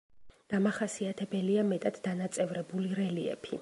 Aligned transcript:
დამახასიათებელია 0.53 1.67
მეტად 1.75 2.03
დანაწევრებული 2.09 2.95
რელიეფი. 3.03 3.59